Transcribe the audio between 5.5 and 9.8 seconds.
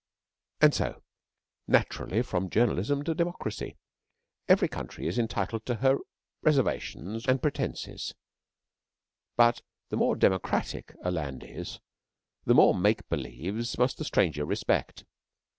to her reservations, and pretences, but